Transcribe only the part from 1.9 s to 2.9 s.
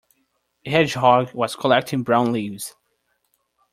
brown leaves.